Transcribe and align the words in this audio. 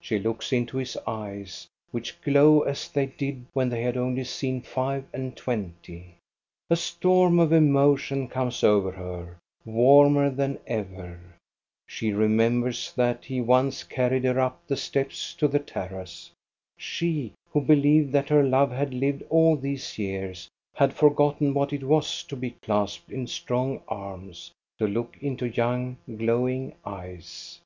She 0.00 0.18
looks 0.18 0.52
into 0.52 0.76
his 0.78 0.96
eyes; 1.06 1.68
which 1.92 2.20
glow 2.22 2.62
as 2.62 2.88
they 2.88 3.06
did 3.06 3.46
when 3.52 3.68
they 3.68 3.80
had 3.82 3.96
only 3.96 4.24
seen 4.24 4.60
five 4.60 5.04
and 5.12 5.36
twenty 5.36 6.16
A 6.68 6.74
storm 6.74 7.38
of 7.38 7.52
emotion 7.52 8.26
comes 8.26 8.64
over 8.64 8.90
her— 8.90 9.38
warmer 9.64 10.30
than 10.30 10.58
ever. 10.66 11.20
She 11.86 12.12
remembers 12.12 12.92
that 12.94 13.24
he 13.26 13.40
once 13.40 13.84
carried 13.84 14.24
her 14.24 14.40
up 14.40 14.60
the 14.66 14.76
steps 14.76 15.32
to 15.34 15.46
the 15.46 15.60
terrace. 15.60 16.32
She, 16.76 17.34
who 17.52 17.60
believed 17.60 18.10
that 18.14 18.30
her 18.30 18.42
love 18.42 18.72
had 18.72 18.92
lived 18.92 19.22
all 19.30 19.54
these 19.54 19.96
years, 19.96 20.48
had 20.74 20.92
forgotten 20.92 21.54
what 21.54 21.72
it 21.72 21.84
was 21.84 22.24
to 22.24 22.34
be 22.34 22.50
clasped 22.62 23.12
in 23.12 23.28
strong 23.28 23.80
arms, 23.86 24.50
to 24.78 24.88
look 24.88 25.16
into 25.20 25.44
ung, 25.62 25.98
glowing 26.16 26.74
eyes. 26.84 27.60